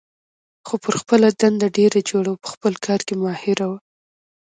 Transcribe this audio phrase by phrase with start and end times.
[0.67, 3.79] خو پر خپله دنده ډېره جوړه وه، په خپل کار کې ماهره وه.